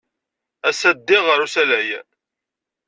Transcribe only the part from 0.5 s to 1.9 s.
Ass-a, ddiɣ ɣer usalay.